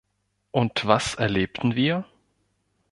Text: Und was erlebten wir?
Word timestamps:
Und 0.49 0.87
was 0.87 1.13
erlebten 1.13 1.75
wir? 1.75 2.05